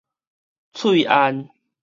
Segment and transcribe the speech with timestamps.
[0.73, 1.47] 喙限